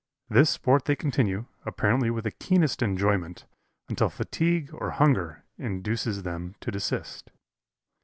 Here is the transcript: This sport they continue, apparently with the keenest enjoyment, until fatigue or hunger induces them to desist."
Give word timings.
This 0.29 0.49
sport 0.49 0.85
they 0.85 0.95
continue, 0.95 1.45
apparently 1.63 2.09
with 2.09 2.23
the 2.23 2.31
keenest 2.31 2.81
enjoyment, 2.81 3.45
until 3.87 4.09
fatigue 4.09 4.71
or 4.73 4.89
hunger 4.89 5.43
induces 5.59 6.23
them 6.23 6.55
to 6.61 6.71
desist." 6.71 7.29